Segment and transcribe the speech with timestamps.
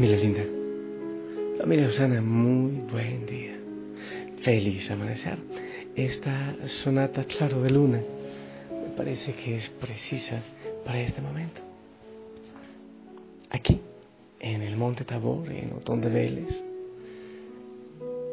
[0.00, 0.44] Familia linda,
[1.58, 3.54] familia Osana, muy buen día.
[4.40, 5.36] Feliz amanecer.
[5.94, 8.00] Esta sonata Claro de Luna
[8.70, 10.40] me parece que es precisa
[10.86, 11.60] para este momento.
[13.50, 13.78] Aquí,
[14.38, 16.64] en el Monte Tabor, en Otón de Vélez,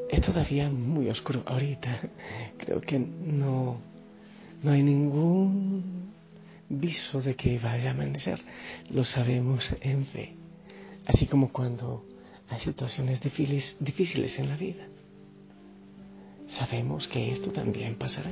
[0.09, 1.43] es todavía muy oscuro.
[1.45, 1.99] Ahorita
[2.59, 3.75] creo que no,
[4.63, 6.13] no hay ningún
[6.69, 8.39] viso de que vaya a amanecer.
[8.89, 10.36] Lo sabemos en fe
[11.07, 12.05] así como cuando
[12.49, 14.85] hay situaciones difíciles, en la vida.
[16.49, 18.31] Sabemos que esto también pasará.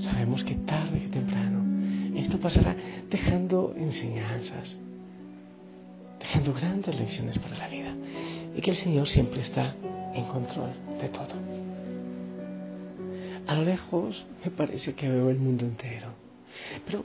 [0.00, 1.58] Sabemos que tarde que temprano
[2.18, 2.74] esto pasará
[3.10, 4.76] dejando enseñanzas,
[6.18, 7.94] dejando grandes lecciones para la vida
[8.56, 9.74] y que el Señor siempre está
[10.14, 11.34] en control de todo.
[13.46, 16.08] A lo lejos me parece que veo el mundo entero,
[16.84, 17.04] pero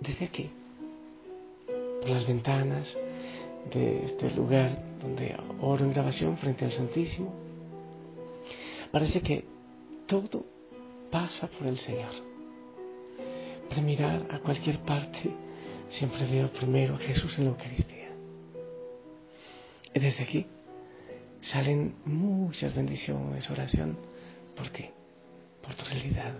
[0.00, 0.50] desde aquí
[2.06, 2.96] las ventanas
[3.72, 7.32] de este lugar donde oro en grabación frente al Santísimo.
[8.90, 9.44] Parece que
[10.06, 10.44] todo
[11.10, 12.12] pasa por el Señor.
[13.68, 15.30] Para mirar a cualquier parte,
[15.90, 18.08] siempre veo primero a Jesús en la Eucaristía.
[19.94, 20.46] Y desde aquí
[21.42, 23.98] salen muchas bendiciones, oración.
[24.56, 24.92] ¿Por qué?
[25.62, 26.34] Por tu realidad,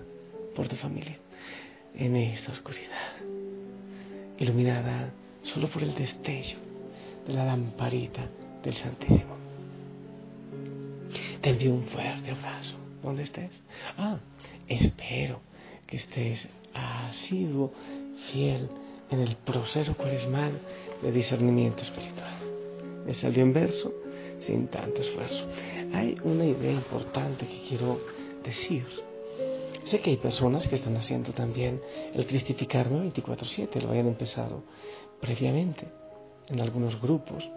[0.55, 1.19] por tu familia,
[1.95, 3.17] en esta oscuridad,
[4.39, 5.13] iluminada
[5.43, 6.59] solo por el destello
[7.27, 8.29] de la lamparita
[8.63, 9.37] del Santísimo.
[11.41, 12.77] Te envío un fuerte abrazo.
[13.03, 13.51] ¿Dónde estés?
[13.97, 14.19] Ah,
[14.67, 15.41] espero
[15.87, 17.73] que estés asiduo,
[18.33, 18.69] fiel
[19.11, 20.53] en el proceso cuaresmal
[21.03, 22.35] de discernimiento espiritual.
[23.07, 23.93] Me salió en verso
[24.39, 25.47] sin tanto esfuerzo.
[25.95, 28.01] Hay una idea importante que quiero
[28.45, 28.85] decir.
[29.85, 31.81] Sé que hay personas que están haciendo también
[32.13, 34.63] el cristificarme 24-7, lo hayan empezado
[35.21, 35.87] previamente
[36.49, 37.49] en algunos grupos.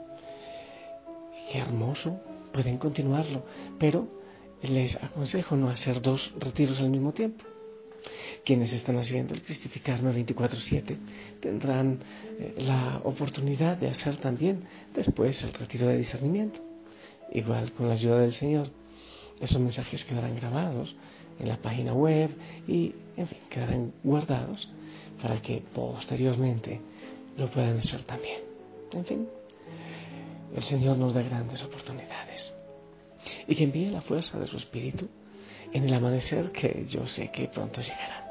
[1.52, 2.20] Qué hermoso,
[2.54, 3.44] pueden continuarlo,
[3.80, 4.08] pero
[4.62, 7.44] les aconsejo no hacer dos retiros al mismo tiempo.
[8.44, 10.98] Quienes están haciendo el cristificarme 24/7
[11.40, 12.00] tendrán
[12.40, 14.64] eh, la oportunidad de hacer también
[14.96, 16.60] después el retiro de discernimiento.
[17.32, 18.70] Igual con la ayuda del Señor,
[19.40, 20.96] esos mensajes quedarán grabados
[21.40, 22.30] en la página web
[22.68, 24.70] y, en fin, quedarán guardados
[25.22, 26.82] para que posteriormente
[27.38, 28.42] lo pueden hacer también.
[28.92, 29.28] En fin,
[30.56, 32.53] el Señor nos da grandes oportunidades
[33.47, 35.08] y que envíe la fuerza de su Espíritu
[35.74, 38.25] en el amanecer que yo sé que pronto llegará.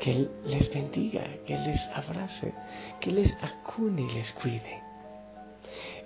[0.00, 2.52] Que Él les bendiga, que Él les abrace,
[3.00, 4.80] que les acune y les cuide.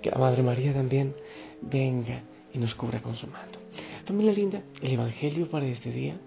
[0.01, 1.15] Que la Madre María también
[1.61, 2.21] venga
[2.53, 3.59] y nos cubra con su manto.
[4.05, 6.17] Familia linda, el Evangelio para este día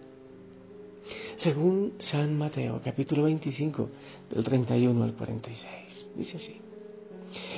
[1.36, 3.88] según San Mateo, capítulo 25,
[4.30, 6.06] del 31 al 46.
[6.16, 6.60] Dice así.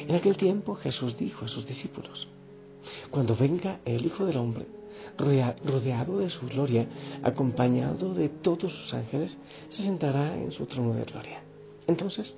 [0.07, 2.29] En aquel tiempo Jesús dijo a sus discípulos,
[3.11, 4.67] Cuando venga el Hijo del Hombre,
[5.17, 6.87] rodeado de su gloria,
[7.23, 9.37] acompañado de todos sus ángeles,
[9.71, 11.43] se sentará en su trono de gloria.
[11.87, 12.35] Entonces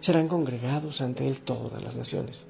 [0.00, 2.46] serán congregados ante él todas las naciones,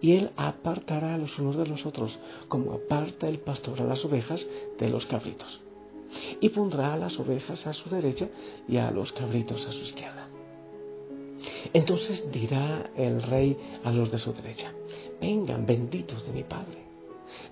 [0.00, 4.04] y él apartará a los unos de los otros, como aparta el pastor a las
[4.04, 4.46] ovejas
[4.78, 5.60] de los cabritos
[6.40, 8.28] y pondrá a las ovejas a su derecha
[8.68, 10.28] y a los cabritos a su izquierda.
[11.72, 14.72] Entonces dirá el rey a los de su derecha,
[15.20, 16.84] vengan benditos de mi Padre,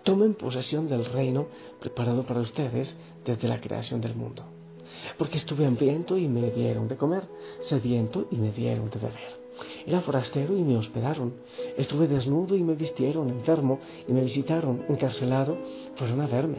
[0.03, 1.47] tomen posesión del reino
[1.81, 4.45] preparado para ustedes desde la creación del mundo.
[5.17, 7.25] Porque estuve hambriento y me dieron de comer,
[7.61, 9.39] sediento y me dieron de beber.
[9.87, 11.35] Era forastero y me hospedaron.
[11.77, 15.59] Estuve desnudo y me vistieron, enfermo y me visitaron, encarcelado,
[15.97, 16.59] fueron a verme.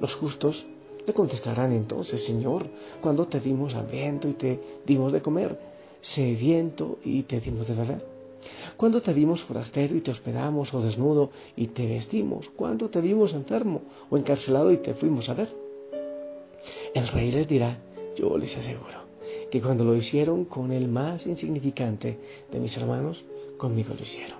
[0.00, 0.66] Los justos
[1.08, 2.66] Me contestarán entonces, Señor,
[3.00, 5.58] cuando te dimos hambriento y te dimos de comer,
[6.02, 8.04] sediento y te dimos de beber.
[8.76, 13.32] Cuando te dimos forastero y te hospedamos, o desnudo y te vestimos, cuando te vimos
[13.32, 15.48] enfermo o encarcelado y te fuimos a ver.
[16.92, 17.78] El rey les dirá,
[18.14, 18.98] yo les aseguro,
[19.50, 22.18] que cuando lo hicieron con el más insignificante
[22.52, 23.24] de mis hermanos,
[23.56, 24.36] conmigo lo hicieron.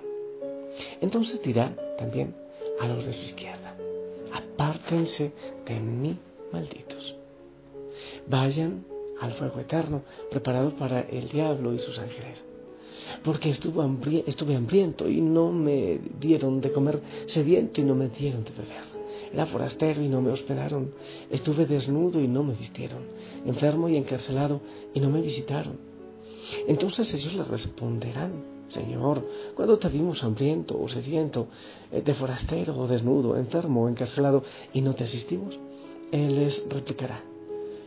[1.01, 2.35] Entonces dirá también
[2.79, 3.75] a los de su izquierda,
[4.31, 5.31] apártense
[5.65, 6.15] de mí,
[6.51, 7.15] malditos.
[8.27, 8.85] Vayan
[9.19, 12.43] al fuego eterno preparado para el diablo y sus ángeles.
[13.23, 13.83] Porque estuve,
[14.55, 18.83] hambriento y no me dieron de comer, sediento y no me dieron de beber.
[19.33, 20.93] Era forastero y no me hospedaron.
[21.29, 23.03] Estuve desnudo y no me vistieron.
[23.45, 24.61] Enfermo y encarcelado
[24.93, 25.77] y no me visitaron.
[26.67, 29.25] Entonces ellos le responderán, Señor,
[29.55, 31.47] cuando te vimos hambriento o sediento,
[31.91, 34.43] eh, de forastero o desnudo, enfermo o encarcelado
[34.73, 35.59] y no te asistimos?
[36.11, 37.23] Él les replicará,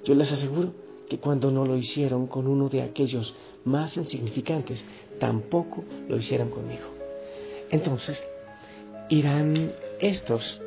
[0.05, 0.73] yo les aseguro
[1.09, 3.35] que cuando no lo hicieron con uno de aquellos
[3.65, 4.85] más insignificantes,
[5.19, 6.85] tampoco lo hicieron conmigo.
[7.71, 8.23] Entonces,
[9.09, 10.61] irán estos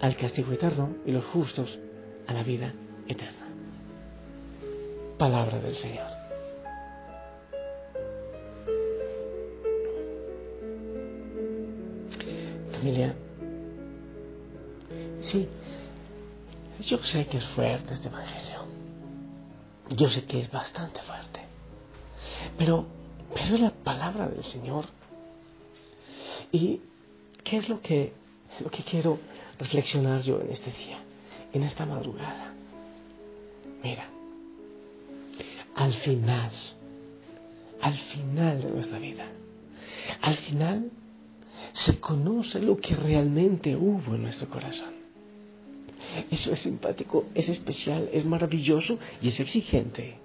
[0.00, 1.78] al castigo eterno y los justos
[2.26, 2.74] a la vida
[3.08, 3.48] eterna.
[5.18, 6.06] Palabra del Señor.
[12.72, 13.14] Familia,
[15.22, 15.48] sí,
[16.80, 18.66] yo sé que es fuerte este Evangelio.
[19.90, 21.40] Yo sé que es bastante fuerte.
[22.58, 22.86] Pero,
[23.34, 24.86] pero es la palabra del Señor.
[26.52, 26.80] ¿Y
[27.44, 28.12] qué es lo que,
[28.60, 29.18] lo que quiero
[29.58, 30.98] reflexionar yo en este día,
[31.52, 32.52] en esta madrugada?
[33.82, 34.08] Mira,
[35.76, 36.50] al final,
[37.80, 39.26] al final de nuestra vida,
[40.20, 40.90] al final
[41.72, 44.95] se conoce lo que realmente hubo en nuestro corazón.
[46.30, 50.18] Eso es simpático, es especial, es maravilloso y es exigente.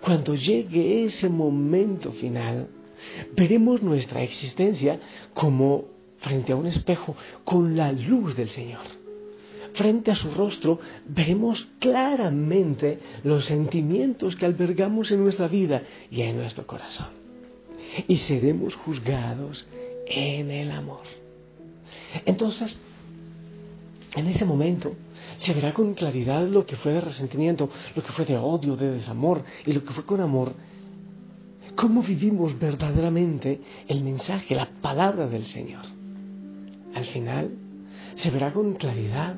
[0.00, 2.68] Cuando llegue ese momento final,
[3.34, 5.00] veremos nuestra existencia
[5.34, 5.86] como
[6.18, 9.02] frente a un espejo con la luz del Señor.
[9.74, 16.36] Frente a su rostro veremos claramente los sentimientos que albergamos en nuestra vida y en
[16.36, 17.08] nuestro corazón.
[18.06, 19.66] Y seremos juzgados
[20.06, 21.04] en el amor.
[22.26, 22.78] Entonces,
[24.14, 24.94] en ese momento
[25.38, 28.92] se verá con claridad lo que fue de resentimiento, lo que fue de odio, de
[28.92, 30.54] desamor y lo que fue con amor.
[31.74, 35.84] Cómo vivimos verdaderamente el mensaje, la palabra del Señor.
[36.94, 37.50] Al final
[38.14, 39.36] se verá con claridad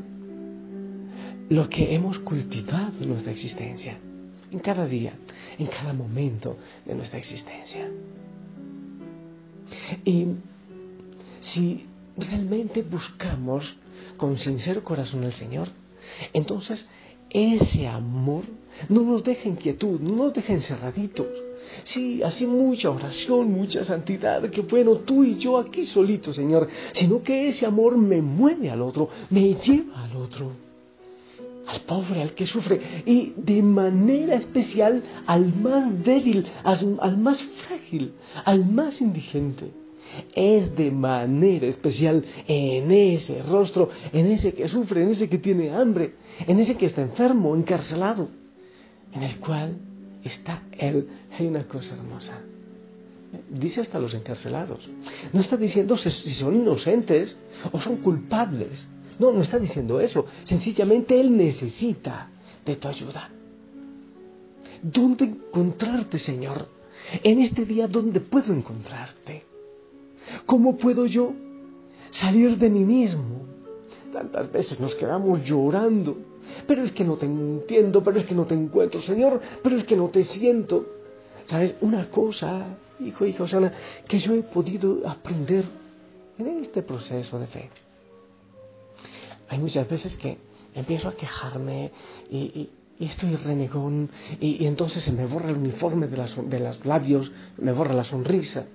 [1.49, 3.99] lo que hemos cultivado en nuestra existencia,
[4.51, 5.13] en cada día,
[5.59, 7.89] en cada momento de nuestra existencia.
[10.05, 10.27] Y
[11.41, 11.87] si
[12.17, 13.77] realmente buscamos
[14.17, 15.69] con sincero corazón al Señor,
[16.33, 16.89] entonces
[17.31, 18.45] ese amor
[18.89, 21.27] no nos deja inquietud, no nos deja encerraditos.
[21.85, 27.23] Sí, así mucha oración, mucha santidad, que bueno, tú y yo aquí solitos, Señor, sino
[27.23, 30.53] que ese amor me mueve al otro, me lleva al otro,
[31.67, 38.13] al pobre, al que sufre, y de manera especial al más débil, al más frágil,
[38.45, 39.84] al más indigente
[40.35, 45.71] es de manera especial en ese rostro, en ese que sufre, en ese que tiene
[45.71, 46.15] hambre,
[46.47, 48.29] en ese que está enfermo, encarcelado,
[49.13, 49.77] en el cual
[50.23, 51.09] está Él.
[51.39, 52.41] Hay una cosa hermosa.
[53.51, 54.89] Dice hasta los encarcelados.
[55.33, 57.37] No está diciendo si son inocentes
[57.73, 58.87] o son culpables.
[59.19, 60.27] No, no está diciendo eso.
[60.45, 62.29] Sencillamente Él necesita
[62.65, 63.31] de tu ayuda.
[64.83, 66.69] ¿Dónde encontrarte, Señor?
[67.23, 69.45] En este día, ¿dónde puedo encontrarte?
[70.47, 71.33] ¿Cómo puedo yo
[72.11, 73.47] salir de mí mismo?
[74.13, 76.17] Tantas veces nos quedamos llorando,
[76.67, 79.85] pero es que no te entiendo, pero es que no te encuentro, Señor, pero es
[79.85, 80.87] que no te siento.
[81.47, 81.75] ¿Sabes?
[81.81, 83.73] Una cosa, hijo, hija Osana,
[84.09, 85.65] que yo he podido aprender
[86.39, 87.71] en este proceso de fe.
[89.49, 90.39] Hay muchas veces que
[90.75, 91.93] empiezo a quejarme
[92.31, 94.11] y, estoy renegón
[94.41, 98.67] y, entonces se me borra el uniforme de, de los labios, me borra la sonrisa.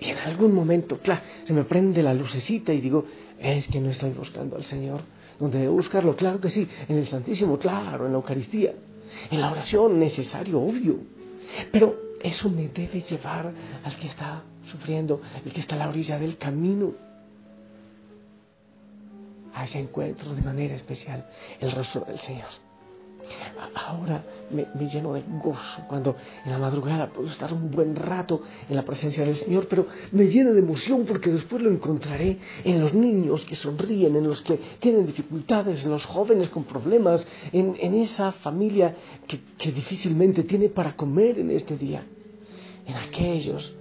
[0.00, 3.04] Y en algún momento, claro, se me prende la lucecita y digo,
[3.38, 5.02] es que no estoy buscando al Señor.
[5.38, 8.74] Donde debo buscarlo, claro que sí, en el Santísimo, claro, en la Eucaristía,
[9.30, 10.96] en la oración, necesario, obvio.
[11.70, 13.52] Pero eso me debe llevar
[13.82, 16.92] al que está sufriendo, el que está a la orilla del camino.
[19.54, 21.26] A ese encuentro de manera especial,
[21.60, 22.69] el rostro del Señor.
[23.74, 28.76] Ahora me, lleno de gozo cuando en la madrugada puedo estar un buen rato en
[28.76, 32.94] la presencia del Señor, pero me llena de emoción porque después lo encontraré en los
[32.94, 38.32] niños que sonríen, en los que tienen dificultades, en los jóvenes con problemas, en, esa
[38.32, 38.94] familia
[39.26, 42.04] que, difícilmente tiene para comer en este día,
[42.86, 43.74] en aquellos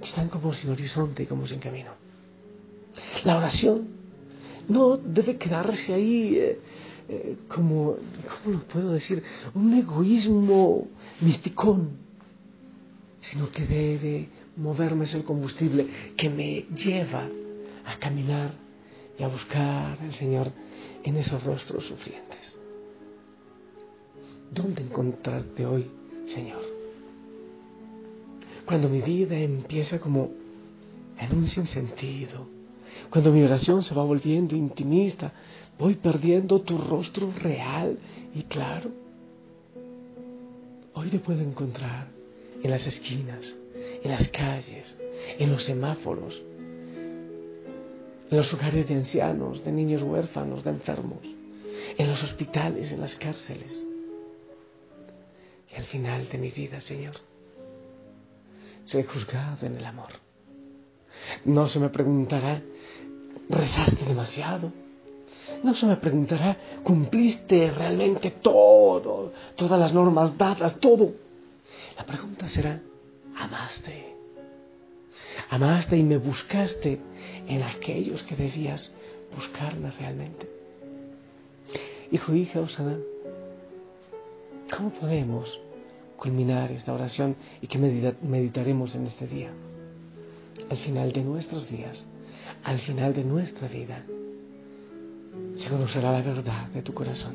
[0.00, 1.90] que están como sin horizonte y como sin camino.
[3.24, 3.88] La oración
[4.68, 6.36] no debe quedarse ahí.
[6.36, 6.60] Eh,
[7.08, 7.96] eh, como,
[8.42, 9.22] ¿cómo lo puedo decir?
[9.54, 10.88] Un egoísmo
[11.20, 11.98] misticón,
[13.20, 17.28] sino que debe moverme es el combustible que me lleva
[17.84, 18.52] a caminar
[19.18, 20.50] y a buscar al Señor
[21.02, 22.56] en esos rostros sufrientes.
[24.50, 25.90] ¿Dónde encontrarte hoy,
[26.26, 26.62] Señor?
[28.64, 30.30] Cuando mi vida empieza como
[31.18, 32.53] en un sinsentido,
[33.10, 35.32] cuando mi oración se va volviendo intimista,
[35.78, 37.98] voy perdiendo tu rostro real
[38.34, 38.90] y claro.
[40.94, 42.08] Hoy te puedo encontrar
[42.62, 43.54] en las esquinas,
[44.02, 44.96] en las calles,
[45.38, 46.42] en los semáforos,
[48.30, 51.20] en los hogares de ancianos, de niños huérfanos, de enfermos,
[51.98, 53.84] en los hospitales, en las cárceles.
[55.72, 57.14] Y al final de mi vida, Señor,
[58.84, 60.10] seré juzgado en el amor.
[61.44, 62.62] No se me preguntará
[63.48, 64.72] rezaste demasiado.
[65.62, 71.12] No se me preguntará, ¿cumpliste realmente todo, todas las normas dadas, todo?
[71.96, 72.80] La pregunta será,
[73.36, 74.14] ¿amaste?
[75.50, 77.00] ¿Amaste y me buscaste
[77.46, 78.92] en aquellos que debías
[79.34, 80.48] buscarme realmente?
[82.10, 82.98] Hijo, hija, Osana,
[84.74, 85.60] ¿cómo podemos
[86.16, 89.50] culminar esta oración y que meditaremos en este día?
[90.70, 92.06] Al final de nuestros días
[92.64, 94.04] al final de nuestra vida
[95.56, 97.34] se conocerá la verdad de tu corazón.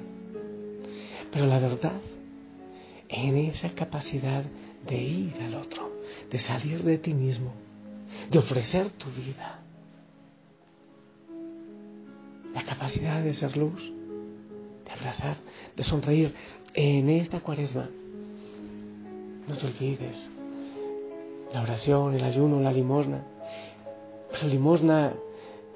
[1.31, 1.93] Pero la verdad
[3.07, 4.43] en esa capacidad
[4.88, 5.91] de ir al otro,
[6.29, 7.53] de salir de ti mismo,
[8.29, 9.59] de ofrecer tu vida.
[12.53, 13.81] La capacidad de ser luz,
[14.86, 15.38] de abrazar,
[15.75, 16.33] de sonreír
[16.74, 17.89] en esta cuaresma.
[19.48, 20.29] No te olvides
[21.53, 23.24] la oración, el ayuno, la limosna
[24.31, 25.13] la limosna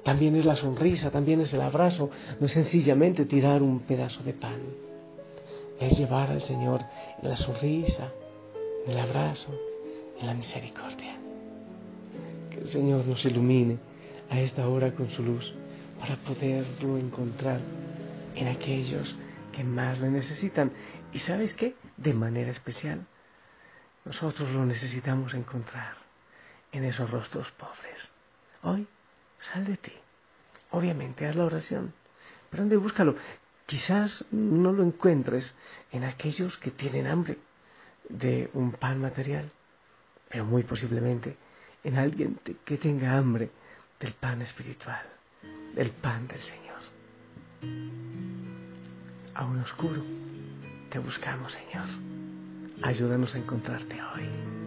[0.04, 4.34] también es la sonrisa, también es el abrazo, no es sencillamente tirar un pedazo de
[4.34, 4.60] pan.
[5.80, 6.82] Es llevar al Señor
[7.22, 8.12] en la sonrisa,
[8.86, 9.58] en el abrazo,
[10.20, 11.16] en la misericordia.
[12.50, 13.78] Que el Señor nos ilumine
[14.30, 15.54] a esta hora con su luz
[15.98, 17.60] para poderlo encontrar
[18.36, 19.16] en aquellos
[19.52, 20.70] que más le necesitan.
[21.12, 21.74] Y sabes qué?
[21.96, 23.06] De manera especial,
[24.04, 25.94] nosotros lo necesitamos encontrar
[26.72, 28.13] en esos rostros pobres
[28.64, 28.86] Hoy
[29.52, 29.92] sal de ti.
[30.70, 31.92] Obviamente, haz la oración.
[32.50, 33.14] Pero ande, búscalo.
[33.66, 35.54] Quizás no lo encuentres
[35.92, 37.38] en aquellos que tienen hambre
[38.08, 39.50] de un pan material,
[40.28, 41.36] pero muy posiblemente
[41.82, 43.50] en alguien que tenga hambre
[44.00, 45.02] del pan espiritual,
[45.74, 46.64] del pan del Señor.
[49.34, 50.02] Aún oscuro,
[50.90, 51.88] te buscamos, Señor.
[52.82, 54.63] Ayúdanos a encontrarte hoy.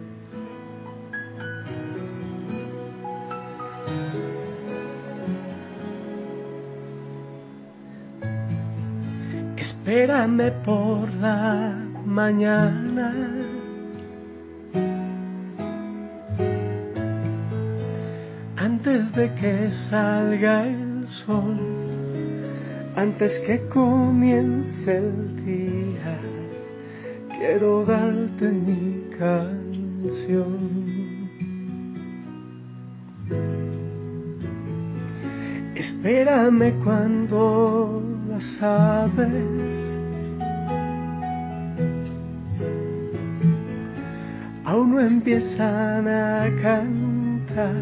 [9.88, 13.10] Espérame por la mañana.
[18.58, 21.56] Antes de que salga el sol,
[22.96, 26.18] antes que comience el día,
[27.38, 30.68] quiero darte mi canción.
[35.74, 39.67] Espérame cuando las aves
[44.68, 47.74] aún no empiezan a cantar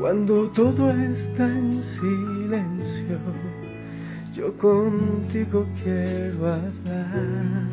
[0.00, 3.18] cuando todo está en silencio.
[4.34, 7.68] Yo contigo quiero hablar.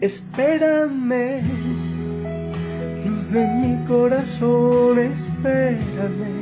[0.00, 1.42] Espérame,
[3.06, 6.34] luz de mi corazón, espérame,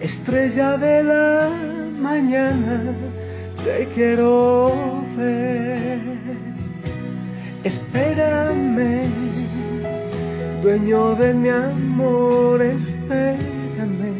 [0.00, 1.50] estrella de la
[2.00, 2.82] mañana,
[3.64, 6.15] te quiero ver
[7.66, 9.10] espérame,
[10.62, 14.14] dueño de mi amor, espérame,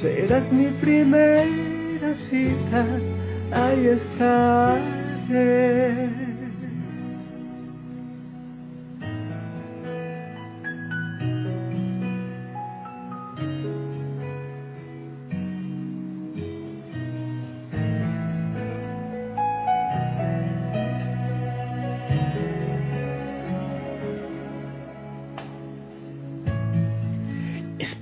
[0.00, 2.84] serás mi primera cita,
[3.52, 5.26] ahí estaré.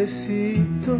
[0.00, 0.98] necesito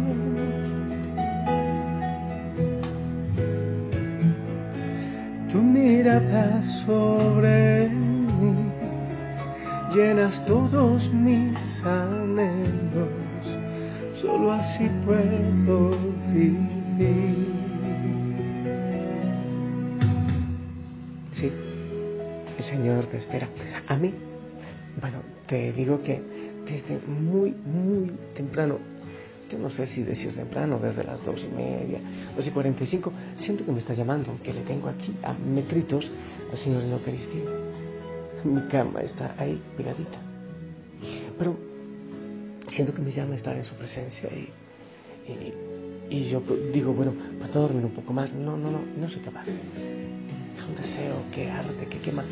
[5.51, 8.53] tu mirada sobre mí,
[9.93, 13.09] llenas todos mis anhelos,
[14.21, 15.97] solo así puedo
[16.31, 17.47] vivir.
[21.33, 21.51] Sí,
[22.59, 23.47] el Señor te espera.
[23.87, 24.13] A mí,
[25.01, 25.17] bueno,
[25.47, 26.21] te digo que
[26.65, 28.90] desde muy, muy temprano.
[29.51, 31.99] Yo no sé si decís temprano, desde las dos y media,
[32.37, 35.33] dos y cuarenta y cinco, siento que me está llamando, que le tengo aquí a
[35.33, 36.09] metritos
[36.49, 37.41] al Señor de la Eucaristía.
[38.45, 40.17] Mi cama está ahí pegadita.
[41.37, 41.57] Pero
[42.69, 44.53] siento que me llama estar en su presencia y,
[46.09, 46.41] y, yo
[46.73, 48.33] digo, bueno, puedo dormir un poco más.
[48.33, 49.47] No, no, no, no soy capaz.
[49.47, 52.23] Es un deseo que arde, que quema.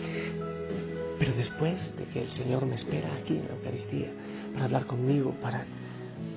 [1.19, 4.07] Pero después de que el Señor me espera aquí en la Eucaristía
[4.53, 5.65] para hablar conmigo, para,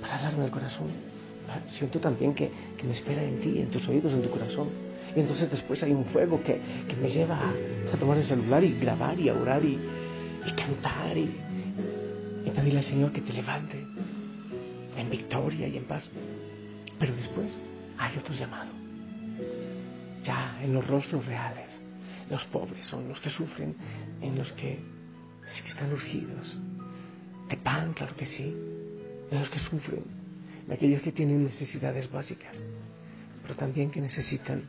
[0.00, 0.88] para hablarme del corazón,
[1.48, 4.68] ah, siento también que, que, me espera en ti, en tus oídos, en tu corazón.
[5.14, 7.38] Y entonces después hay un fuego que, que me lleva
[7.92, 9.78] a, tomar el celular y grabar y a orar y,
[10.56, 11.30] cantar y,
[12.54, 13.82] pedirle al Señor que te levante
[14.96, 16.10] en victoria y en paz.
[16.98, 17.52] Pero después
[17.98, 18.70] hay otro llamado,
[20.24, 21.82] ya en los rostros reales
[22.30, 23.76] los pobres son los que sufren,
[24.20, 24.78] en los que,
[25.62, 26.58] que están urgidos.
[27.48, 28.54] De pan, claro que sí.
[29.32, 30.04] En los que sufren,
[30.66, 32.66] en aquellos que tienen necesidades básicas,
[33.40, 34.62] pero también que necesitan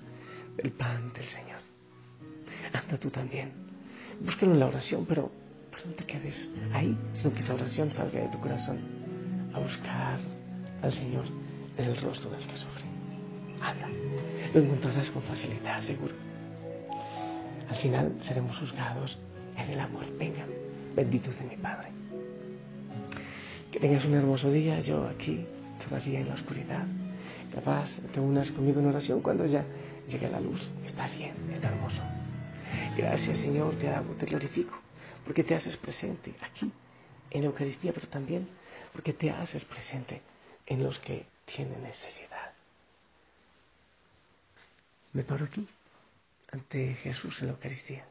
[0.58, 1.60] el pan del Señor.
[2.72, 3.52] Anda tú también.
[4.22, 5.30] Búscalo en la oración, pero,
[5.70, 8.80] pero no te quedes ahí, sino que esa oración salga de tu corazón
[9.54, 10.18] a buscar
[10.82, 11.26] al Señor
[11.78, 12.86] en el rostro del que sufre.
[13.62, 13.90] Anda,
[14.54, 16.16] lo encontrarás con facilidad, seguro.
[17.70, 19.20] Al final seremos juzgados
[19.58, 20.06] en el amor.
[20.18, 20.46] Venga,
[20.96, 22.03] benditos de mi Padre.
[23.74, 25.48] Que tengas un hermoso día, yo aquí,
[25.84, 26.86] todavía en la oscuridad.
[27.52, 29.66] Capaz te unas conmigo en oración cuando ya
[30.08, 30.70] llegue la luz.
[30.86, 32.00] Está bien, está hermoso.
[32.96, 34.80] Gracias Señor, te hago, te glorifico,
[35.26, 36.72] porque te haces presente aquí,
[37.32, 38.48] en la Eucaristía, pero también
[38.92, 40.22] porque te haces presente
[40.68, 42.54] en los que tienen necesidad.
[45.14, 45.68] Me paro aquí
[46.52, 48.06] ante Jesús en la Eucaristía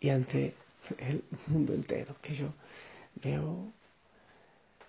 [0.00, 0.54] y ante
[0.98, 2.52] el mundo entero, que yo
[3.22, 3.72] veo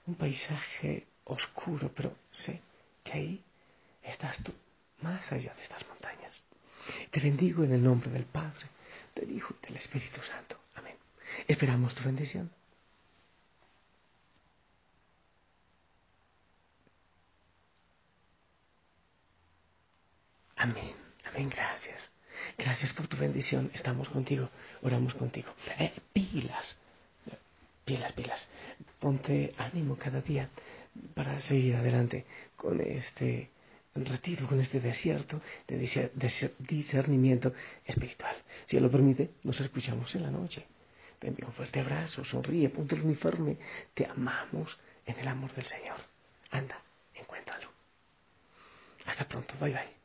[0.07, 2.61] un paisaje oscuro, pero sé
[3.03, 3.43] que ahí
[4.03, 4.53] estás tú,
[5.01, 6.43] más allá de estas montañas.
[7.11, 8.65] Te bendigo en el nombre del Padre,
[9.15, 10.57] del Hijo y del Espíritu Santo.
[10.75, 10.95] Amén.
[11.47, 12.51] Esperamos tu bendición.
[20.55, 20.95] Amén.
[21.25, 21.49] Amén.
[21.49, 22.09] Gracias.
[22.57, 23.71] Gracias por tu bendición.
[23.73, 24.49] Estamos contigo.
[24.83, 25.53] Oramos contigo.
[25.79, 26.77] Eh, pilas.
[27.91, 28.47] Pilas, pilas.
[29.01, 30.47] Ponte ánimo cada día
[31.13, 32.25] para seguir adelante
[32.55, 33.49] con este
[33.93, 35.75] retiro, con este desierto de
[36.57, 37.51] discernimiento
[37.83, 38.33] espiritual.
[38.65, 40.65] Si lo permite, nos escuchamos en la noche.
[41.19, 43.57] Te envío un fuerte abrazo, sonríe, ponte el uniforme.
[43.93, 45.97] Te amamos en el amor del Señor.
[46.51, 46.81] Anda,
[47.13, 47.67] encuéntralo.
[49.05, 50.00] Hasta pronto, bye bye.